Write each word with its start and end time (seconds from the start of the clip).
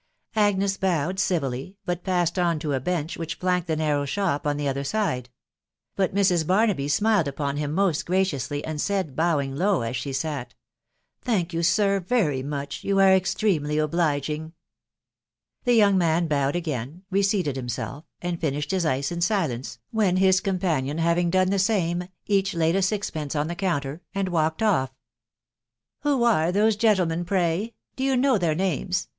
Agnes 0.35 0.77
bowed' 0.77 1.19
civilly, 1.19 1.77
but: 1.85 2.03
passed 2.03 2.39
on, 2.39 2.57
to 2.57 2.73
a 2.73 2.79
bench 2.79 3.17
which 3.17 3.35
flanked 3.35 3.67
the 3.67 3.75
narrow 3.75 4.03
shop 4.03 4.45
0*1 4.45 4.57
the 4.57 4.67
other 4.67 4.83
side; 4.83 5.29
but 5.95 6.15
Mrs. 6.15 6.47
Barnaby 6.47 6.87
smiled 6.87 7.27
upon 7.27 7.57
him 7.57 7.71
moat 7.71 8.03
giaoiousiyv 8.07 8.63
and 8.65 8.81
said; 8.81 9.15
bowing 9.15 9.55
low 9.55 9.81
as 9.83 9.95
she 9.95 10.11
sat, 10.11 10.55
—Thank 11.21 11.53
you, 11.53 11.61
sir, 11.61 11.99
very 11.99 12.41
much.... 12.41 12.83
you 12.83 12.97
are* 12.99 13.09
eatramely 13.15 13.77
obliging/* 13.79 14.53
The 15.65 15.75
young 15.75 15.99
man 15.99 16.27
bowed 16.27 16.55
again, 16.55 17.03
reseated 17.11 17.55
himself, 17.55 18.03
and 18.23 18.41
fimabad 18.41 18.71
his 18.71 18.87
ice 18.87 19.11
in 19.11 19.21
silence, 19.21 19.77
when 19.91 20.17
his 20.17 20.41
companion 20.41 20.97
having 20.97 21.29
done 21.29 21.51
the 21.51 21.59
sano, 21.59 22.07
each 22.25 22.55
laid 22.55 22.75
a 22.75 22.81
sixpence 22.81 23.35
on 23.35 23.45
the 23.45 23.55
counter, 23.55 24.01
and 24.15 24.29
walked 24.29 24.63
off;" 24.63 24.95
Who 26.01 26.23
are 26.23 26.51
those 26.51 26.75
gentlemen, 26.75 27.23
pray?«... 27.23 27.75
do 27.97 28.03
you 28.03 28.17
know 28.17 28.39
their 28.39 28.55
names 28.55 29.07